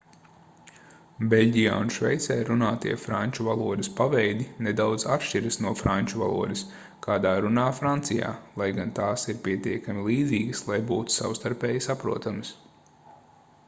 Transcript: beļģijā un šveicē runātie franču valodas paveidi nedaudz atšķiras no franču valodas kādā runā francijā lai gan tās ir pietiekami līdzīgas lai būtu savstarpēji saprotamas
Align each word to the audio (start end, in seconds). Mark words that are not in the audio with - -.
beļģijā 1.33 1.73
un 1.81 1.91
šveicē 1.97 2.37
runātie 2.47 2.93
franču 3.01 3.45
valodas 3.47 3.89
paveidi 3.99 4.47
nedaudz 4.69 5.05
atšķiras 5.17 5.59
no 5.67 5.73
franču 5.83 6.23
valodas 6.23 6.63
kādā 7.09 7.35
runā 7.47 7.67
francijā 7.83 8.31
lai 8.63 8.69
gan 8.81 8.95
tās 9.03 9.27
ir 9.35 9.39
pietiekami 9.51 10.07
līdzīgas 10.11 10.65
lai 10.73 10.81
būtu 10.93 11.17
savstarpēji 11.21 11.85
saprotamas 11.91 12.53